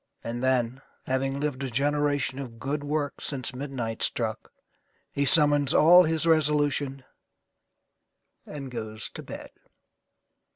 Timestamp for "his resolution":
6.05-7.03